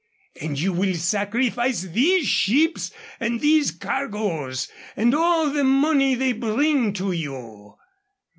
And 0.41 0.59
you 0.59 0.73
will 0.73 0.95
sacrifice 0.95 1.83
these 1.83 2.25
ships 2.25 2.89
and 3.19 3.39
these 3.39 3.69
cargoes 3.69 4.67
and 4.95 5.13
all 5.13 5.51
the 5.51 5.63
money 5.63 6.15
they'll 6.15 6.37
bring 6.39 6.91
to 6.93 7.11
you." 7.11 7.75